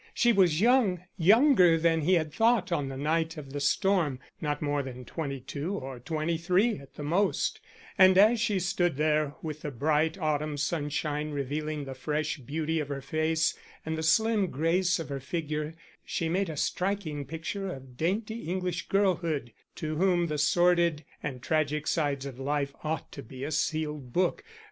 [0.15, 4.59] She was young, younger than he had thought on the night of the storm not
[4.59, 7.59] more than twenty two or twenty three at the most
[7.99, 12.87] and as she stood there, with the bright autumn sunshine revealing the fresh beauty of
[12.87, 17.95] her face and the slim grace of her figure, she made a striking picture of
[17.95, 23.43] dainty English girlhood, to whom the sordid and tragic sides of life ought to be
[23.43, 24.43] a sealed book.